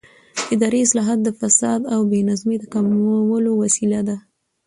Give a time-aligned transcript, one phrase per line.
[0.53, 4.17] اداري اصلاحات د فساد او بې نظمۍ د کمولو وسیله دي